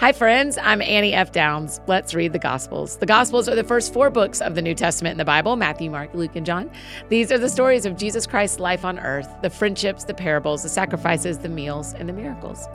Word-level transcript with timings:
Hi, 0.00 0.12
friends. 0.12 0.56
I'm 0.62 0.80
Annie 0.80 1.12
F. 1.12 1.32
Downs. 1.32 1.80
Let's 1.88 2.14
read 2.14 2.32
the 2.32 2.38
Gospels. 2.38 2.98
The 2.98 3.04
Gospels 3.04 3.48
are 3.48 3.56
the 3.56 3.64
first 3.64 3.92
four 3.92 4.10
books 4.10 4.40
of 4.40 4.54
the 4.54 4.62
New 4.62 4.76
Testament 4.76 5.10
in 5.10 5.18
the 5.18 5.24
Bible 5.24 5.56
Matthew, 5.56 5.90
Mark, 5.90 6.14
Luke, 6.14 6.36
and 6.36 6.46
John. 6.46 6.70
These 7.08 7.32
are 7.32 7.38
the 7.38 7.48
stories 7.48 7.84
of 7.84 7.96
Jesus 7.96 8.24
Christ's 8.24 8.60
life 8.60 8.84
on 8.84 9.00
earth 9.00 9.28
the 9.42 9.50
friendships, 9.50 10.04
the 10.04 10.14
parables, 10.14 10.62
the 10.62 10.68
sacrifices, 10.68 11.38
the 11.38 11.48
meals, 11.48 11.94
and 11.94 12.08
the 12.08 12.12
miracles. 12.12 12.68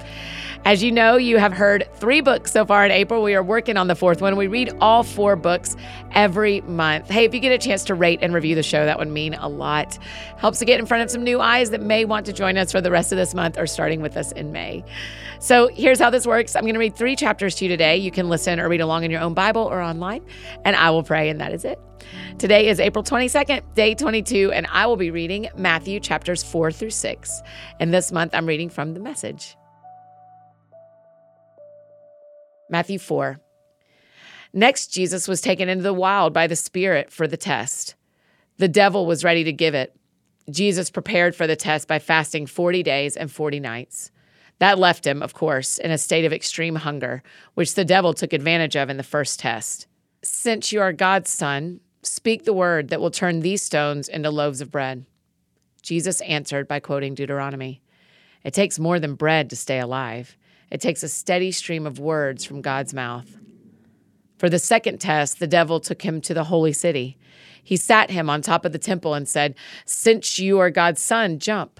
As 0.65 0.83
you 0.83 0.91
know, 0.91 1.15
you 1.15 1.37
have 1.37 1.53
heard 1.53 1.87
three 1.93 2.19
books 2.19 2.51
so 2.51 2.65
far 2.65 2.85
in 2.85 2.91
April. 2.91 3.23
We 3.23 3.35
are 3.35 3.43
working 3.43 3.77
on 3.77 3.87
the 3.87 3.95
fourth 3.95 4.21
one. 4.21 4.35
We 4.35 4.47
read 4.47 4.75
all 4.81 5.03
four 5.03 5.37
books 5.37 5.77
every 6.11 6.59
month. 6.61 7.09
Hey, 7.09 7.23
if 7.23 7.33
you 7.33 7.39
get 7.39 7.53
a 7.53 7.57
chance 7.57 7.85
to 7.85 7.95
rate 7.95 8.19
and 8.21 8.33
review 8.33 8.55
the 8.55 8.63
show, 8.63 8.83
that 8.83 8.99
would 8.99 9.07
mean 9.07 9.33
a 9.35 9.47
lot. 9.47 9.97
Helps 10.37 10.59
to 10.59 10.65
get 10.65 10.77
in 10.77 10.85
front 10.85 11.03
of 11.03 11.09
some 11.09 11.23
new 11.23 11.39
eyes 11.39 11.69
that 11.69 11.81
may 11.81 12.03
want 12.03 12.25
to 12.25 12.33
join 12.33 12.57
us 12.57 12.73
for 12.73 12.81
the 12.81 12.91
rest 12.91 13.13
of 13.13 13.17
this 13.17 13.33
month 13.33 13.57
or 13.57 13.65
starting 13.65 14.01
with 14.01 14.17
us 14.17 14.33
in 14.33 14.51
May. 14.51 14.83
So 15.39 15.67
here's 15.67 15.99
how 15.99 16.09
this 16.09 16.25
works 16.25 16.55
I'm 16.55 16.63
going 16.63 16.75
to 16.75 16.79
read 16.79 16.95
three 16.95 17.12
chapters 17.15 17.55
to 17.55 17.65
you 17.65 17.69
today. 17.69 17.97
You 17.97 18.11
can 18.11 18.29
listen 18.29 18.59
or 18.59 18.69
read 18.69 18.81
along 18.81 19.03
in 19.03 19.11
your 19.11 19.21
own 19.21 19.33
Bible 19.33 19.63
or 19.63 19.81
online, 19.81 20.25
and 20.65 20.75
I 20.75 20.89
will 20.91 21.03
pray, 21.03 21.29
and 21.29 21.39
that 21.41 21.53
is 21.53 21.65
it. 21.65 21.79
Today 22.37 22.67
is 22.67 22.79
April 22.79 23.03
22nd, 23.03 23.75
day 23.75 23.95
22, 23.95 24.51
and 24.51 24.67
I 24.71 24.85
will 24.85 24.97
be 24.97 25.11
reading 25.11 25.49
Matthew 25.55 25.99
chapters 25.99 26.43
4 26.43 26.71
through 26.71 26.89
6. 26.89 27.41
And 27.79 27.93
this 27.93 28.11
month 28.11 28.33
I'm 28.33 28.45
reading 28.45 28.69
from 28.69 28.93
the 28.93 28.99
message. 28.99 29.55
Matthew 32.69 32.99
4. 32.99 33.39
Next, 34.53 34.87
Jesus 34.87 35.27
was 35.27 35.41
taken 35.41 35.69
into 35.69 35.83
the 35.83 35.93
wild 35.93 36.33
by 36.33 36.47
the 36.47 36.55
Spirit 36.55 37.11
for 37.11 37.27
the 37.27 37.37
test. 37.37 37.95
The 38.57 38.67
devil 38.67 39.05
was 39.05 39.23
ready 39.23 39.43
to 39.43 39.53
give 39.53 39.73
it. 39.73 39.95
Jesus 40.49 40.89
prepared 40.91 41.35
for 41.35 41.47
the 41.47 41.55
test 41.55 41.87
by 41.87 41.99
fasting 41.99 42.45
40 42.45 42.83
days 42.83 43.15
and 43.15 43.31
40 43.31 43.59
nights. 43.59 44.11
That 44.59 44.79
left 44.79 45.05
him, 45.05 45.21
of 45.21 45.33
course, 45.33 45.77
in 45.77 45.91
a 45.91 45.97
state 45.97 46.25
of 46.25 46.33
extreme 46.33 46.75
hunger, 46.75 47.23
which 47.53 47.75
the 47.75 47.85
devil 47.85 48.13
took 48.13 48.33
advantage 48.33 48.75
of 48.75 48.89
in 48.89 48.97
the 48.97 49.03
first 49.03 49.39
test. 49.39 49.87
Since 50.23 50.71
you 50.71 50.81
are 50.81 50.93
God's 50.93 51.29
son, 51.29 51.79
speak 52.01 52.45
the 52.45 52.53
word 52.53 52.89
that 52.89 53.01
will 53.01 53.11
turn 53.11 53.39
these 53.39 53.61
stones 53.61 54.07
into 54.07 54.29
loaves 54.29 54.61
of 54.61 54.71
bread. 54.71 55.05
Jesus 55.81 56.21
answered 56.21 56.67
by 56.67 56.79
quoting 56.79 57.13
Deuteronomy 57.13 57.81
It 58.43 58.53
takes 58.53 58.79
more 58.79 58.99
than 58.99 59.15
bread 59.15 59.49
to 59.49 59.55
stay 59.55 59.79
alive, 59.79 60.37
it 60.71 60.81
takes 60.81 61.03
a 61.03 61.09
steady 61.09 61.51
stream 61.51 61.85
of 61.85 61.99
words 61.99 62.45
from 62.45 62.61
God's 62.61 62.93
mouth. 62.93 63.37
For 64.37 64.49
the 64.49 64.59
second 64.59 64.99
test, 64.99 65.39
the 65.39 65.47
devil 65.47 65.79
took 65.79 66.01
him 66.01 66.19
to 66.21 66.33
the 66.33 66.45
holy 66.45 66.73
city. 66.73 67.17
He 67.63 67.77
sat 67.77 68.09
him 68.09 68.29
on 68.29 68.41
top 68.41 68.65
of 68.65 68.71
the 68.73 68.79
temple 68.79 69.13
and 69.13 69.27
said, 69.27 69.55
Since 69.85 70.39
you 70.39 70.59
are 70.59 70.69
God's 70.69 71.01
son, 71.01 71.39
jump. 71.39 71.79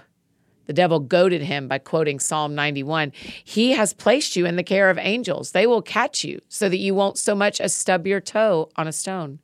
The 0.66 0.74
devil 0.74 1.00
goaded 1.00 1.42
him 1.42 1.68
by 1.68 1.78
quoting 1.78 2.20
Psalm 2.20 2.56
91 2.56 3.12
He 3.44 3.72
has 3.72 3.94
placed 3.94 4.36
you 4.36 4.46
in 4.46 4.56
the 4.56 4.64
care 4.64 4.90
of 4.90 4.98
angels. 4.98 5.52
They 5.52 5.68
will 5.68 5.82
catch 5.82 6.24
you 6.24 6.40
so 6.48 6.70
that 6.70 6.78
you 6.78 6.96
won't 6.96 7.18
so 7.18 7.36
much 7.36 7.60
as 7.60 7.74
stub 7.74 8.08
your 8.08 8.22
toe 8.22 8.70
on 8.76 8.88
a 8.88 8.94
stone. 8.94 9.40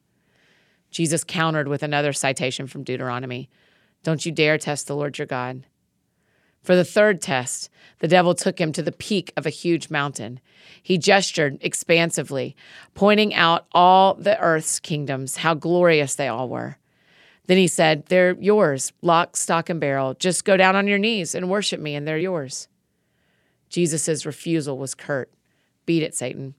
Jesus 0.92 1.24
countered 1.24 1.68
with 1.68 1.84
another 1.84 2.14
citation 2.14 2.68
from 2.68 2.84
Deuteronomy 2.84 3.50
Don't 4.04 4.26
you 4.26 4.32
dare 4.32 4.58
test 4.58 4.88
the 4.88 4.96
Lord 4.96 5.18
your 5.18 5.28
God. 5.28 5.66
For 6.64 6.76
the 6.76 6.86
third 6.86 7.22
test, 7.22 7.70
the 8.00 8.08
devil 8.08 8.36
took 8.36 8.60
him 8.60 8.72
to 8.74 8.82
the 8.82 8.92
peak 8.92 9.32
of 9.38 9.46
a 9.46 9.52
huge 9.52 9.90
mountain. 9.90 10.40
He 10.82 10.98
gestured 10.98 11.58
expansively, 11.62 12.56
pointing 12.94 13.34
out 13.34 13.66
all 13.72 14.14
the 14.16 14.38
earth's 14.40 14.80
kingdoms, 14.80 15.38
how 15.38 15.54
glorious 15.54 16.16
they 16.16 16.28
all 16.28 16.50
were. 16.50 16.78
Then 17.50 17.58
he 17.58 17.68
said, 17.68 18.06
They're 18.06 18.36
yours, 18.40 18.94
lock, 19.02 19.36
stock, 19.36 19.72
and 19.72 19.80
barrel. 19.80 20.14
Just 20.14 20.46
go 20.46 20.56
down 20.56 20.76
on 20.76 20.88
your 20.88 21.00
knees 21.00 21.34
and 21.34 21.50
worship 21.50 21.80
me, 21.80 21.96
and 21.96 22.08
they're 22.08 22.16
yours. 22.16 22.68
Jesus' 23.70 24.24
refusal 24.24 24.78
was 24.78 24.94
curt. 24.94 25.32
Beat 25.88 26.04
it, 26.04 26.14
Satan. 26.14 26.54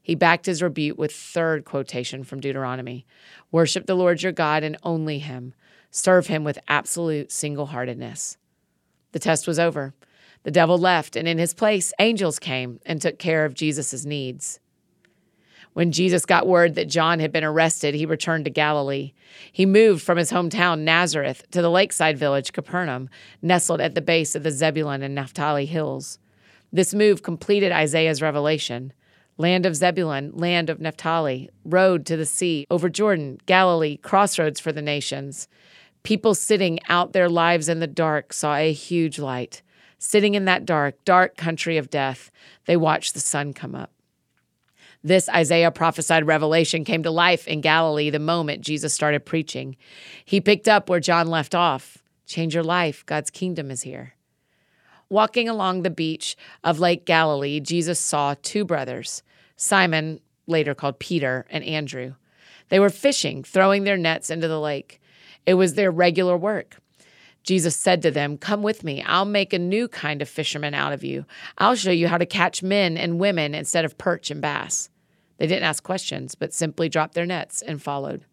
He 0.00 0.14
backed 0.14 0.46
his 0.46 0.62
rebuke 0.62 0.96
with 0.96 1.12
third 1.12 1.66
quotation 1.66 2.24
from 2.24 2.40
Deuteronomy 2.40 3.04
Worship 3.52 3.84
the 3.84 3.94
Lord 3.94 4.22
your 4.22 4.32
God 4.32 4.64
and 4.64 4.78
only 4.82 5.18
him. 5.18 5.52
Serve 5.90 6.28
him 6.28 6.42
with 6.42 6.58
absolute 6.68 7.30
single 7.30 7.66
heartedness. 7.66 8.38
The 9.12 9.18
test 9.18 9.46
was 9.46 9.58
over. 9.58 9.92
The 10.44 10.50
devil 10.50 10.78
left, 10.78 11.16
and 11.16 11.28
in 11.28 11.36
his 11.36 11.52
place, 11.52 11.92
angels 11.98 12.38
came 12.38 12.80
and 12.86 13.02
took 13.02 13.18
care 13.18 13.44
of 13.44 13.52
Jesus' 13.52 14.06
needs. 14.06 14.58
When 15.72 15.92
Jesus 15.92 16.26
got 16.26 16.48
word 16.48 16.74
that 16.74 16.88
John 16.88 17.20
had 17.20 17.32
been 17.32 17.44
arrested, 17.44 17.94
he 17.94 18.04
returned 18.04 18.44
to 18.44 18.50
Galilee. 18.50 19.12
He 19.52 19.66
moved 19.66 20.02
from 20.02 20.18
his 20.18 20.32
hometown, 20.32 20.80
Nazareth, 20.80 21.44
to 21.52 21.62
the 21.62 21.70
lakeside 21.70 22.18
village, 22.18 22.52
Capernaum, 22.52 23.08
nestled 23.40 23.80
at 23.80 23.94
the 23.94 24.02
base 24.02 24.34
of 24.34 24.42
the 24.42 24.50
Zebulun 24.50 25.02
and 25.02 25.14
Naphtali 25.14 25.66
hills. 25.66 26.18
This 26.72 26.92
move 26.92 27.22
completed 27.22 27.72
Isaiah's 27.72 28.20
revelation. 28.20 28.92
Land 29.38 29.64
of 29.64 29.76
Zebulun, 29.76 30.32
land 30.34 30.68
of 30.70 30.80
Naphtali, 30.80 31.48
road 31.64 32.04
to 32.06 32.16
the 32.16 32.26
sea, 32.26 32.66
over 32.70 32.88
Jordan, 32.88 33.38
Galilee, 33.46 33.96
crossroads 33.96 34.60
for 34.60 34.72
the 34.72 34.82
nations. 34.82 35.48
People 36.02 36.34
sitting 36.34 36.78
out 36.88 37.12
their 37.12 37.28
lives 37.28 37.68
in 37.68 37.80
the 37.80 37.86
dark 37.86 38.32
saw 38.32 38.56
a 38.56 38.72
huge 38.72 39.18
light. 39.18 39.62
Sitting 39.98 40.34
in 40.34 40.46
that 40.46 40.64
dark, 40.64 41.02
dark 41.04 41.36
country 41.36 41.76
of 41.76 41.90
death, 41.90 42.30
they 42.66 42.76
watched 42.76 43.14
the 43.14 43.20
sun 43.20 43.52
come 43.52 43.74
up. 43.74 43.90
This 45.02 45.28
Isaiah 45.30 45.70
prophesied 45.70 46.26
revelation 46.26 46.84
came 46.84 47.02
to 47.04 47.10
life 47.10 47.48
in 47.48 47.62
Galilee 47.62 48.10
the 48.10 48.18
moment 48.18 48.60
Jesus 48.60 48.92
started 48.92 49.24
preaching. 49.24 49.76
He 50.24 50.40
picked 50.40 50.68
up 50.68 50.88
where 50.88 51.00
John 51.00 51.26
left 51.28 51.54
off. 51.54 51.98
Change 52.26 52.54
your 52.54 52.64
life, 52.64 53.04
God's 53.06 53.30
kingdom 53.30 53.70
is 53.70 53.82
here. 53.82 54.14
Walking 55.08 55.48
along 55.48 55.82
the 55.82 55.90
beach 55.90 56.36
of 56.62 56.78
Lake 56.78 57.04
Galilee, 57.04 57.60
Jesus 57.60 57.98
saw 57.98 58.34
two 58.42 58.64
brothers, 58.64 59.22
Simon, 59.56 60.20
later 60.46 60.74
called 60.74 60.98
Peter, 60.98 61.46
and 61.50 61.64
Andrew. 61.64 62.14
They 62.68 62.78
were 62.78 62.90
fishing, 62.90 63.42
throwing 63.42 63.84
their 63.84 63.96
nets 63.96 64.30
into 64.30 64.48
the 64.48 64.60
lake. 64.60 65.00
It 65.46 65.54
was 65.54 65.74
their 65.74 65.90
regular 65.90 66.36
work. 66.36 66.76
Jesus 67.42 67.76
said 67.76 68.02
to 68.02 68.10
them, 68.10 68.36
Come 68.36 68.62
with 68.62 68.84
me. 68.84 69.02
I'll 69.02 69.24
make 69.24 69.52
a 69.52 69.58
new 69.58 69.88
kind 69.88 70.20
of 70.22 70.28
fisherman 70.28 70.74
out 70.74 70.92
of 70.92 71.02
you. 71.02 71.24
I'll 71.58 71.74
show 71.74 71.90
you 71.90 72.08
how 72.08 72.18
to 72.18 72.26
catch 72.26 72.62
men 72.62 72.96
and 72.96 73.18
women 73.18 73.54
instead 73.54 73.84
of 73.84 73.98
perch 73.98 74.30
and 74.30 74.40
bass. 74.40 74.90
They 75.38 75.46
didn't 75.46 75.64
ask 75.64 75.82
questions, 75.82 76.34
but 76.34 76.52
simply 76.52 76.88
dropped 76.88 77.14
their 77.14 77.26
nets 77.26 77.62
and 77.62 77.82
followed. 77.82 78.26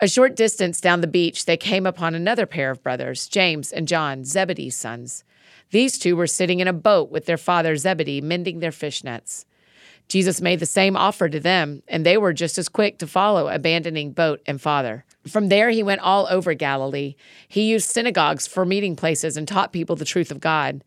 A 0.00 0.08
short 0.08 0.36
distance 0.36 0.80
down 0.80 1.00
the 1.00 1.06
beach, 1.06 1.46
they 1.46 1.56
came 1.56 1.86
upon 1.86 2.14
another 2.14 2.46
pair 2.46 2.70
of 2.70 2.82
brothers, 2.82 3.28
James 3.28 3.72
and 3.72 3.88
John, 3.88 4.24
Zebedee's 4.24 4.76
sons. 4.76 5.24
These 5.70 5.98
two 5.98 6.16
were 6.16 6.26
sitting 6.26 6.60
in 6.60 6.68
a 6.68 6.72
boat 6.72 7.10
with 7.10 7.26
their 7.26 7.38
father 7.38 7.76
Zebedee, 7.76 8.20
mending 8.20 8.60
their 8.60 8.72
fish 8.72 9.02
nets. 9.04 9.46
Jesus 10.08 10.40
made 10.40 10.60
the 10.60 10.66
same 10.66 10.96
offer 10.96 11.28
to 11.28 11.40
them, 11.40 11.82
and 11.88 12.04
they 12.04 12.16
were 12.16 12.32
just 12.32 12.58
as 12.58 12.68
quick 12.68 12.98
to 12.98 13.06
follow, 13.06 13.48
abandoning 13.48 14.12
boat 14.12 14.40
and 14.46 14.60
father. 14.60 15.04
From 15.26 15.48
there, 15.48 15.70
he 15.70 15.82
went 15.82 16.02
all 16.02 16.26
over 16.30 16.54
Galilee. 16.54 17.14
He 17.48 17.70
used 17.70 17.88
synagogues 17.88 18.46
for 18.46 18.66
meeting 18.66 18.96
places 18.96 19.36
and 19.36 19.48
taught 19.48 19.72
people 19.72 19.96
the 19.96 20.04
truth 20.04 20.30
of 20.30 20.40
God. 20.40 20.84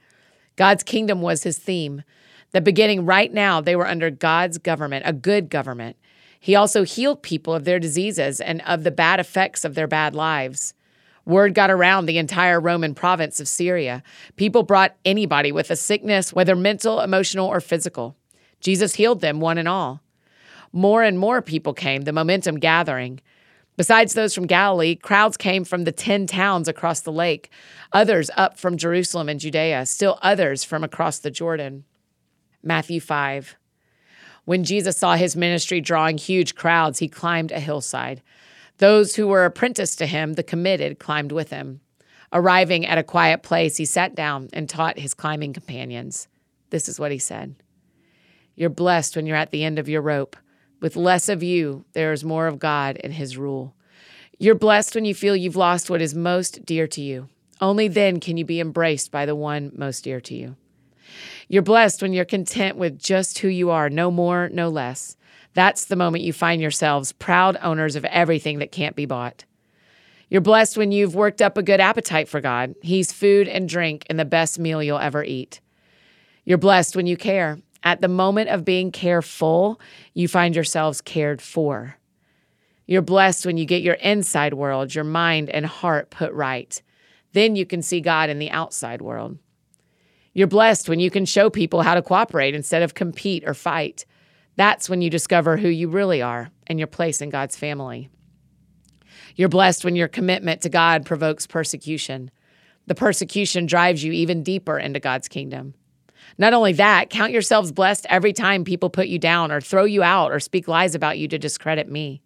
God's 0.56 0.84
kingdom 0.84 1.22
was 1.22 1.44
his 1.44 1.58
theme. 1.58 2.04
The 2.52 2.62
beginning 2.62 3.06
right 3.06 3.34
now, 3.34 3.60
they 3.60 3.76
were 3.76 3.88
under 3.88 4.10
God's 4.10 4.58
government, 4.58 5.06
a 5.08 5.14
good 5.14 5.50
government. 5.50 5.98
He 6.40 6.56
also 6.56 6.84
healed 6.84 7.24
people 7.24 7.54
of 7.54 7.66
their 7.66 7.80
diseases 7.80 8.40
and 8.40 8.62
of 8.62 8.84
the 8.84 8.92
bad 8.92 9.20
effects 9.20 9.66
of 9.66 9.76
their 9.76 9.88
bad 9.88 10.16
lives. 10.16 10.74
Word 11.26 11.54
got 11.54 11.70
around 11.70 12.06
the 12.06 12.20
entire 12.20 12.60
Roman 12.60 12.96
province 12.96 13.42
of 13.42 13.50
Syria. 13.50 14.02
People 14.38 14.64
brought 14.64 14.96
anybody 15.04 15.52
with 15.52 15.70
a 15.70 15.76
sickness, 15.76 16.32
whether 16.32 16.56
mental, 16.56 17.02
emotional, 17.02 17.48
or 17.48 17.60
physical. 17.60 18.16
Jesus 18.60 18.96
healed 18.96 19.22
them, 19.22 19.40
one 19.40 19.58
and 19.58 19.68
all. 19.68 20.02
More 20.72 21.04
and 21.04 21.18
more 21.18 21.42
people 21.42 21.74
came, 21.74 22.04
the 22.04 22.14
momentum 22.14 22.60
gathering. 22.60 23.22
Besides 23.78 24.14
those 24.14 24.34
from 24.34 24.48
Galilee, 24.48 24.96
crowds 24.96 25.38
came 25.38 25.64
from 25.64 25.84
the 25.84 25.92
10 25.92 26.26
towns 26.26 26.68
across 26.68 27.02
the 27.02 27.12
lake, 27.12 27.52
others 27.94 28.32
up 28.36 28.58
from 28.58 28.76
Jerusalem 28.76 29.30
and 29.30 29.40
Judea, 29.40 29.86
still 29.86 30.18
others 30.22 30.64
from 30.64 30.84
across 30.84 31.20
the 31.20 31.32
Jordan. 31.32 31.84
Matthew 32.64 33.00
5. 33.00 33.56
When 34.46 34.64
Jesus 34.64 34.98
saw 34.98 35.16
his 35.16 35.36
ministry 35.36 35.80
drawing 35.80 36.18
huge 36.18 36.56
crowds, 36.56 37.00
he 37.00 37.08
climbed 37.08 37.52
a 37.52 37.60
hillside. 37.60 38.24
Those 38.80 39.16
who 39.16 39.28
were 39.28 39.46
apprenticed 39.46 39.98
to 40.00 40.08
him, 40.08 40.34
the 40.34 40.44
committed, 40.44 41.00
climbed 41.00 41.32
with 41.32 41.52
him. 41.52 41.82
Arriving 42.34 42.86
at 42.86 42.98
a 42.98 43.04
quiet 43.04 43.44
place, 43.44 43.78
he 43.78 43.86
sat 43.86 44.16
down 44.16 44.50
and 44.54 44.68
taught 44.68 45.00
his 45.00 45.14
climbing 45.14 45.54
companions. 45.54 46.28
This 46.72 46.90
is 46.90 47.00
what 47.00 47.12
he 47.12 47.20
said 47.20 47.56
You're 48.58 48.72
blessed 48.72 49.16
when 49.16 49.28
you're 49.28 49.38
at 49.38 49.52
the 49.52 49.64
end 49.64 49.78
of 49.78 49.88
your 49.88 50.02
rope. 50.02 50.36
With 50.82 50.96
less 50.96 51.30
of 51.30 51.44
you, 51.44 51.86
there 51.94 52.12
is 52.12 52.24
more 52.26 52.48
of 52.48 52.58
God 52.58 53.00
and 53.04 53.14
His 53.14 53.38
rule. 53.38 53.76
You're 54.40 54.56
blessed 54.56 54.96
when 54.96 55.06
you 55.06 55.14
feel 55.14 55.36
you've 55.36 55.56
lost 55.56 55.92
what 55.92 56.02
is 56.02 56.16
most 56.16 56.66
dear 56.66 56.88
to 56.88 57.02
you. 57.02 57.30
Only 57.62 57.88
then 57.88 58.20
can 58.20 58.36
you 58.36 58.46
be 58.46 58.60
embraced 58.60 59.12
by 59.12 59.28
the 59.28 59.36
one 59.36 59.72
most 59.76 60.04
dear 60.04 60.20
to 60.22 60.34
you. 60.34 60.56
You're 61.48 61.62
blessed 61.62 62.02
when 62.02 62.14
you're 62.14 62.26
content 62.26 62.78
with 62.78 63.00
just 63.00 63.40
who 63.40 63.48
you 63.48 63.70
are, 63.70 63.92
no 63.92 64.10
more, 64.10 64.50
no 64.50 64.70
less. 64.70 65.18
That's 65.54 65.86
the 65.86 65.96
moment 65.96 66.24
you 66.24 66.34
find 66.34 66.60
yourselves 66.60 67.12
proud 67.12 67.58
owners 67.62 67.96
of 67.96 68.06
everything 68.06 68.58
that 68.60 68.72
can't 68.72 68.96
be 68.96 69.06
bought. 69.06 69.46
You're 70.30 70.42
blessed 70.42 70.78
when 70.78 70.92
you've 70.92 71.16
worked 71.16 71.44
up 71.44 71.58
a 71.58 71.64
good 71.64 71.80
appetite 71.80 72.28
for 72.28 72.42
God. 72.42 72.74
He's 72.82 73.14
food 73.14 73.48
and 73.48 73.70
drink 73.70 74.06
and 74.10 74.20
the 74.20 74.26
best 74.26 74.58
meal 74.58 74.82
you'll 74.82 74.98
ever 74.98 75.24
eat. 75.24 75.62
You're 76.44 76.58
blessed 76.58 76.96
when 76.96 77.08
you 77.08 77.18
care 77.18 77.60
At 77.84 78.02
the 78.02 78.08
moment 78.08 78.50
of 78.50 78.66
being 78.66 78.92
careful, 78.92 79.80
you 80.14 80.28
find 80.28 80.56
yourselves 80.56 81.02
cared 81.02 81.42
for. 81.42 81.98
You're 82.86 83.02
blessed 83.02 83.46
when 83.46 83.58
you 83.58 83.66
get 83.66 83.82
your 83.82 83.96
inside 83.96 84.54
world, 84.54 84.96
your 84.96 85.04
mind 85.04 85.50
and 85.50 85.66
heart 85.66 86.10
put 86.10 86.32
right. 86.34 86.82
Then 87.34 87.56
you 87.56 87.66
can 87.66 87.82
see 87.82 88.02
God 88.02 88.30
in 88.30 88.40
the 88.40 88.50
outside 88.50 89.02
world. 89.02 89.38
You're 90.34 90.48
blessed 90.48 90.88
when 90.88 91.00
you 91.00 91.10
can 91.10 91.26
show 91.26 91.50
people 91.50 91.82
how 91.82 91.96
to 91.96 92.02
cooperate 92.02 92.56
instead 92.56 92.84
of 92.84 92.94
compete 92.94 93.44
or 93.46 93.54
fight. 93.54 94.06
That's 94.56 94.90
when 94.90 95.02
you 95.02 95.10
discover 95.10 95.58
who 95.58 95.68
you 95.68 95.90
really 95.90 96.22
are 96.22 96.50
and 96.68 96.80
your 96.80 96.88
place 96.88 97.22
in 97.22 97.30
God's 97.30 97.56
family. 97.56 98.10
You're 99.36 99.50
blessed 99.50 99.84
when 99.84 99.96
your 99.96 100.08
commitment 100.08 100.62
to 100.62 100.70
God 100.70 101.06
provokes 101.06 101.46
persecution. 101.46 102.32
The 102.88 102.96
persecution 102.96 103.66
drives 103.66 104.04
you 104.04 104.12
even 104.14 104.44
deeper 104.44 104.80
into 104.80 105.00
God's 105.00 105.28
kingdom. 105.28 105.74
Not 106.38 106.54
only 106.54 106.74
that, 106.74 107.10
count 107.10 107.32
yourselves 107.32 107.72
blessed 107.72 108.06
every 108.10 108.34
time 108.34 108.64
people 108.64 108.90
put 108.90 109.08
you 109.08 109.20
down 109.20 109.52
or 109.52 109.62
throw 109.62 109.86
you 109.86 110.04
out 110.04 110.32
or 110.32 110.40
speak 110.40 110.68
lies 110.68 110.96
about 110.96 111.18
you 111.18 111.28
to 111.28 111.40
discredit 111.40 111.90
me. 111.90 112.22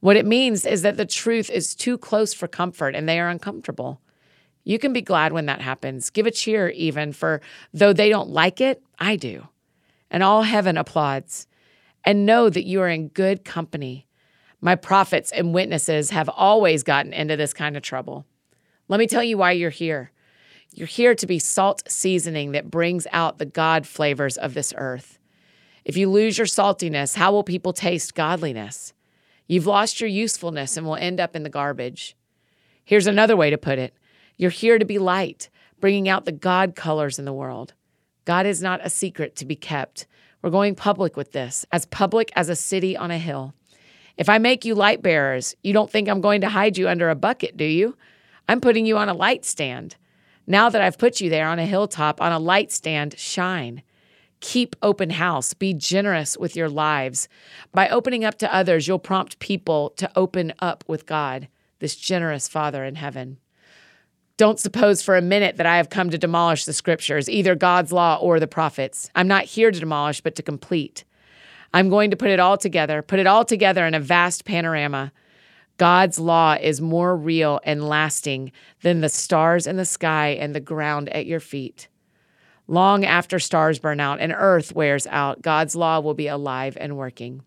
What 0.00 0.16
it 0.16 0.26
means 0.26 0.64
is 0.64 0.82
that 0.82 0.96
the 0.96 1.06
truth 1.06 1.50
is 1.50 1.74
too 1.74 1.98
close 1.98 2.32
for 2.34 2.46
comfort 2.46 2.94
and 2.94 3.08
they 3.08 3.18
are 3.18 3.28
uncomfortable. 3.28 4.00
You 4.64 4.78
can 4.78 4.92
be 4.92 5.00
glad 5.00 5.32
when 5.32 5.46
that 5.46 5.60
happens. 5.60 6.10
Give 6.10 6.26
a 6.26 6.30
cheer, 6.30 6.68
even, 6.70 7.12
for 7.12 7.40
though 7.72 7.92
they 7.92 8.08
don't 8.08 8.30
like 8.30 8.60
it, 8.60 8.82
I 8.98 9.16
do. 9.16 9.48
And 10.10 10.22
all 10.22 10.42
heaven 10.42 10.76
applauds. 10.76 11.46
And 12.04 12.26
know 12.26 12.50
that 12.50 12.66
you 12.66 12.80
are 12.82 12.88
in 12.88 13.08
good 13.08 13.44
company. 13.44 14.06
My 14.60 14.74
prophets 14.74 15.32
and 15.32 15.54
witnesses 15.54 16.10
have 16.10 16.28
always 16.28 16.82
gotten 16.82 17.12
into 17.12 17.36
this 17.36 17.52
kind 17.52 17.76
of 17.76 17.82
trouble. 17.82 18.26
Let 18.88 18.98
me 18.98 19.06
tell 19.06 19.22
you 19.22 19.38
why 19.38 19.52
you're 19.52 19.70
here. 19.70 20.12
You're 20.76 20.86
here 20.86 21.14
to 21.14 21.26
be 21.26 21.38
salt 21.38 21.84
seasoning 21.88 22.52
that 22.52 22.70
brings 22.70 23.06
out 23.10 23.38
the 23.38 23.46
God 23.46 23.86
flavors 23.86 24.36
of 24.36 24.52
this 24.52 24.74
earth. 24.76 25.18
If 25.86 25.96
you 25.96 26.10
lose 26.10 26.36
your 26.36 26.46
saltiness, 26.46 27.16
how 27.16 27.32
will 27.32 27.44
people 27.44 27.72
taste 27.72 28.14
godliness? 28.14 28.92
You've 29.46 29.66
lost 29.66 30.02
your 30.02 30.10
usefulness 30.10 30.76
and 30.76 30.86
will 30.86 30.96
end 30.96 31.18
up 31.18 31.34
in 31.34 31.44
the 31.44 31.48
garbage. 31.48 32.14
Here's 32.84 33.06
another 33.06 33.38
way 33.38 33.48
to 33.48 33.56
put 33.56 33.78
it 33.78 33.94
You're 34.36 34.50
here 34.50 34.78
to 34.78 34.84
be 34.84 34.98
light, 34.98 35.48
bringing 35.80 36.10
out 36.10 36.26
the 36.26 36.30
God 36.32 36.76
colors 36.76 37.18
in 37.18 37.24
the 37.24 37.32
world. 37.32 37.72
God 38.26 38.44
is 38.44 38.60
not 38.60 38.84
a 38.84 38.90
secret 38.90 39.34
to 39.36 39.46
be 39.46 39.56
kept. 39.56 40.06
We're 40.42 40.50
going 40.50 40.74
public 40.74 41.16
with 41.16 41.32
this, 41.32 41.64
as 41.72 41.86
public 41.86 42.30
as 42.36 42.50
a 42.50 42.56
city 42.56 42.94
on 42.98 43.10
a 43.10 43.16
hill. 43.16 43.54
If 44.18 44.28
I 44.28 44.36
make 44.36 44.66
you 44.66 44.74
light 44.74 45.00
bearers, 45.00 45.56
you 45.62 45.72
don't 45.72 45.90
think 45.90 46.06
I'm 46.06 46.20
going 46.20 46.42
to 46.42 46.50
hide 46.50 46.76
you 46.76 46.86
under 46.86 47.08
a 47.08 47.14
bucket, 47.14 47.56
do 47.56 47.64
you? 47.64 47.96
I'm 48.46 48.60
putting 48.60 48.84
you 48.84 48.98
on 48.98 49.08
a 49.08 49.14
light 49.14 49.46
stand. 49.46 49.96
Now 50.46 50.68
that 50.68 50.80
I've 50.80 50.98
put 50.98 51.20
you 51.20 51.28
there 51.28 51.48
on 51.48 51.58
a 51.58 51.66
hilltop, 51.66 52.20
on 52.20 52.32
a 52.32 52.38
light 52.38 52.70
stand, 52.70 53.18
shine. 53.18 53.82
Keep 54.40 54.76
open 54.82 55.10
house. 55.10 55.54
Be 55.54 55.74
generous 55.74 56.36
with 56.36 56.54
your 56.54 56.68
lives. 56.68 57.28
By 57.72 57.88
opening 57.88 58.24
up 58.24 58.38
to 58.38 58.54
others, 58.54 58.86
you'll 58.86 58.98
prompt 58.98 59.38
people 59.38 59.90
to 59.96 60.10
open 60.14 60.52
up 60.60 60.84
with 60.86 61.06
God, 61.06 61.48
this 61.80 61.96
generous 61.96 62.46
Father 62.46 62.84
in 62.84 62.96
heaven. 62.96 63.38
Don't 64.36 64.60
suppose 64.60 65.02
for 65.02 65.16
a 65.16 65.22
minute 65.22 65.56
that 65.56 65.66
I 65.66 65.78
have 65.78 65.88
come 65.88 66.10
to 66.10 66.18
demolish 66.18 66.66
the 66.66 66.74
scriptures, 66.74 67.28
either 67.28 67.54
God's 67.54 67.90
law 67.90 68.18
or 68.20 68.38
the 68.38 68.46
prophets. 68.46 69.10
I'm 69.14 69.28
not 69.28 69.44
here 69.44 69.70
to 69.70 69.80
demolish, 69.80 70.20
but 70.20 70.34
to 70.36 70.42
complete. 70.42 71.04
I'm 71.72 71.88
going 71.88 72.10
to 72.10 72.16
put 72.16 72.28
it 72.28 72.38
all 72.38 72.58
together, 72.58 73.00
put 73.00 73.18
it 73.18 73.26
all 73.26 73.44
together 73.44 73.86
in 73.86 73.94
a 73.94 74.00
vast 74.00 74.44
panorama. 74.44 75.12
God's 75.76 76.18
law 76.18 76.56
is 76.60 76.80
more 76.80 77.16
real 77.16 77.60
and 77.64 77.86
lasting 77.86 78.52
than 78.82 79.00
the 79.00 79.08
stars 79.08 79.66
in 79.66 79.76
the 79.76 79.84
sky 79.84 80.28
and 80.28 80.54
the 80.54 80.60
ground 80.60 81.08
at 81.10 81.26
your 81.26 81.40
feet. 81.40 81.88
Long 82.66 83.04
after 83.04 83.38
stars 83.38 83.78
burn 83.78 84.00
out 84.00 84.20
and 84.20 84.34
earth 84.36 84.74
wears 84.74 85.06
out, 85.06 85.42
God's 85.42 85.76
law 85.76 86.00
will 86.00 86.14
be 86.14 86.26
alive 86.26 86.76
and 86.80 86.96
working. 86.96 87.42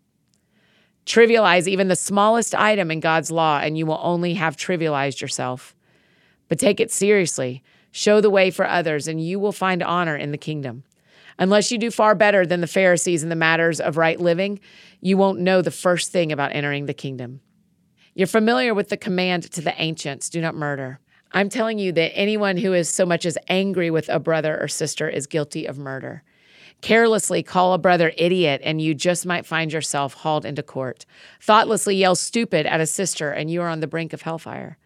Trivialize 1.04 1.66
even 1.66 1.88
the 1.88 1.96
smallest 1.96 2.54
item 2.54 2.90
in 2.90 3.00
God's 3.00 3.30
law, 3.30 3.58
and 3.58 3.76
you 3.76 3.84
will 3.84 4.00
only 4.02 4.34
have 4.34 4.56
trivialized 4.56 5.20
yourself. 5.20 5.74
But 6.48 6.58
take 6.58 6.78
it 6.78 6.92
seriously, 6.92 7.62
show 7.90 8.20
the 8.20 8.30
way 8.30 8.50
for 8.50 8.66
others, 8.66 9.08
and 9.08 9.20
you 9.20 9.40
will 9.40 9.52
find 9.52 9.82
honor 9.82 10.16
in 10.16 10.30
the 10.30 10.38
kingdom. 10.38 10.84
Unless 11.38 11.72
you 11.72 11.78
do 11.78 11.90
far 11.90 12.14
better 12.14 12.46
than 12.46 12.60
the 12.60 12.66
Pharisees 12.66 13.22
in 13.22 13.28
the 13.28 13.34
matters 13.34 13.80
of 13.80 13.96
right 13.96 14.20
living, 14.20 14.60
you 15.00 15.16
won't 15.16 15.40
know 15.40 15.62
the 15.62 15.70
first 15.70 16.12
thing 16.12 16.30
about 16.30 16.54
entering 16.54 16.86
the 16.86 16.94
kingdom. 16.94 17.40
You're 18.14 18.26
familiar 18.26 18.74
with 18.74 18.88
the 18.88 18.96
command 18.96 19.44
to 19.52 19.60
the 19.60 19.74
ancients 19.80 20.28
do 20.28 20.40
not 20.40 20.54
murder. 20.54 20.98
I'm 21.32 21.48
telling 21.48 21.78
you 21.78 21.92
that 21.92 22.16
anyone 22.16 22.56
who 22.56 22.72
is 22.72 22.88
so 22.88 23.06
much 23.06 23.24
as 23.24 23.38
angry 23.48 23.90
with 23.90 24.08
a 24.08 24.18
brother 24.18 24.58
or 24.60 24.66
sister 24.66 25.08
is 25.08 25.28
guilty 25.28 25.66
of 25.66 25.78
murder. 25.78 26.24
Carelessly 26.80 27.42
call 27.44 27.72
a 27.72 27.78
brother 27.78 28.12
idiot, 28.16 28.62
and 28.64 28.80
you 28.80 28.94
just 28.94 29.26
might 29.26 29.46
find 29.46 29.72
yourself 29.72 30.14
hauled 30.14 30.44
into 30.44 30.62
court. 30.62 31.06
Thoughtlessly 31.40 31.94
yell 31.94 32.16
stupid 32.16 32.66
at 32.66 32.80
a 32.80 32.86
sister, 32.86 33.30
and 33.30 33.50
you 33.50 33.62
are 33.62 33.68
on 33.68 33.80
the 33.80 33.86
brink 33.86 34.12
of 34.12 34.22
hellfire. 34.22 34.76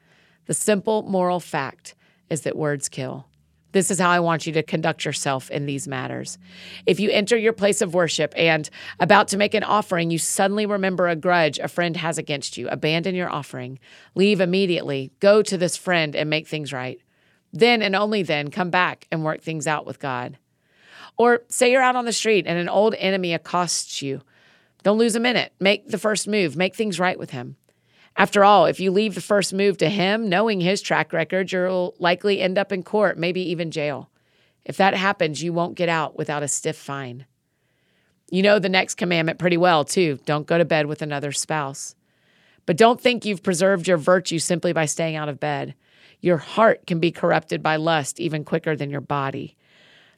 The 0.47 0.55
simple 0.55 1.03
moral 1.03 1.41
fact 1.41 1.95
is 2.29 2.43
that 2.43 2.57
words 2.57 2.89
kill. 2.89 3.27
This 3.75 3.91
is 3.91 3.99
how 3.99 4.09
I 4.09 4.21
want 4.21 4.47
you 4.47 4.53
to 4.53 4.63
conduct 4.63 5.05
yourself 5.05 5.51
in 5.51 5.67
these 5.67 5.89
matters. 5.89 6.39
If 6.87 7.01
you 7.01 7.11
enter 7.11 7.37
your 7.37 7.53
place 7.53 7.83
of 7.83 7.93
worship 7.93 8.33
and 8.37 8.71
about 9.01 9.27
to 9.29 9.37
make 9.37 9.53
an 9.53 9.65
offering, 9.65 10.13
you 10.13 10.19
suddenly 10.19 10.65
remember 10.65 11.09
a 11.09 11.17
grudge 11.17 11.59
a 11.59 11.67
friend 11.67 11.97
has 11.97 12.17
against 12.17 12.57
you, 12.57 12.69
abandon 12.69 13.17
your 13.17 13.29
offering. 13.29 13.81
Leave 14.15 14.41
immediately. 14.41 15.11
Go 15.19 15.43
to 15.43 15.59
this 15.59 15.77
friend 15.77 16.15
and 16.15 16.31
make 16.31 16.47
things 16.47 16.73
right. 16.73 17.01
Then 17.53 17.83
and 17.83 17.97
only 17.97 18.23
then 18.23 18.53
come 18.53 18.71
back 18.71 19.09
and 19.11 19.25
work 19.25 19.43
things 19.43 19.67
out 19.67 19.87
with 19.87 19.99
God. 19.99 20.39
Or 21.19 21.43
say 21.49 21.73
you're 21.73 21.83
out 21.83 21.97
on 21.97 22.05
the 22.05 22.13
street 22.13 22.47
and 22.47 22.57
an 22.57 22.69
old 22.69 22.95
enemy 22.95 23.35
accosts 23.35 24.01
you. 24.01 24.23
Don't 24.85 24.99
lose 24.99 25.17
a 25.17 25.21
minute. 25.21 25.53
Make 25.59 25.89
the 25.89 25.99
first 25.99 26.29
move, 26.29 26.55
make 26.55 26.77
things 26.77 27.01
right 27.01 27.19
with 27.19 27.31
him. 27.31 27.57
After 28.17 28.45
all, 28.45 28.67
if 28.67 28.79
you 28.79 28.91
leave 28.91 29.15
the 29.15 29.21
first 29.21 29.53
move 29.53 29.77
to 29.79 29.89
him, 29.89 30.29
knowing 30.29 30.61
his 30.61 30.81
track 30.81 31.13
record, 31.13 31.51
you'll 31.51 31.95
likely 31.99 32.41
end 32.41 32.59
up 32.59 32.71
in 32.71 32.83
court, 32.83 33.19
maybe 33.19 33.41
even 33.51 33.71
jail. 33.71 34.11
If 34.65 34.77
that 34.77 34.95
happens, 34.95 35.43
you 35.43 35.53
won't 35.53 35.75
get 35.75 35.89
out 35.89 36.17
without 36.17 36.43
a 36.43 36.49
stiff 36.49 36.77
fine. 36.77 37.27
You 38.31 38.43
know 38.43 38.59
the 38.59 38.69
next 38.69 38.95
commandment 38.95 39.39
pretty 39.39 39.57
well, 39.57 39.85
too. 39.85 40.19
Don't 40.25 40.47
go 40.47 40.59
to 40.59 40.65
bed 40.65 40.87
with 40.87 41.03
another 41.03 41.33
spouse. 41.33 41.95
But 42.67 42.77
don't 42.77 43.01
think 43.01 43.25
you've 43.25 43.43
preserved 43.43 43.87
your 43.87 43.99
virtue 43.99 44.39
simply 44.39 44.73
by 44.73 44.87
staying 44.87 45.17
out 45.17 45.29
of 45.29 45.41
bed. 45.41 45.75
Your 46.21 46.39
heart 46.39 46.87
can 46.87 47.01
be 47.01 47.11
corrupted 47.11 47.63
by 47.63 47.77
lust 47.77 48.19
even 48.19 48.45
quicker 48.45 48.75
than 48.75 48.91
your 48.91 49.03
body. 49.03 49.57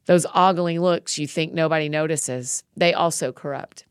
Those 0.05 0.27
ogling 0.35 0.81
looks 0.81 1.19
you 1.19 1.27
think 1.27 1.53
nobody 1.53 1.89
notices, 1.89 2.63
they 2.77 2.95
also 2.95 3.33
corrupt. 3.33 3.85